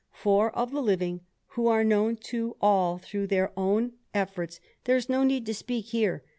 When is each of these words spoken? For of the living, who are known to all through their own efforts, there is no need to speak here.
For 0.13 0.49
of 0.57 0.71
the 0.71 0.81
living, 0.81 1.21
who 1.49 1.67
are 1.67 1.83
known 1.83 2.15
to 2.31 2.55
all 2.59 2.97
through 2.97 3.27
their 3.27 3.51
own 3.55 3.91
efforts, 4.15 4.59
there 4.85 4.97
is 4.97 5.09
no 5.09 5.23
need 5.23 5.45
to 5.45 5.53
speak 5.53 5.89
here. 5.89 6.23